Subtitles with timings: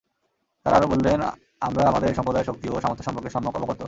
[0.65, 1.19] তারা আরো বললেন,
[1.61, 3.79] আমরা আমাদের সম্প্রদায়ের শক্তি ও সামর্থ্য সম্পর্কে সম্যক অবগত।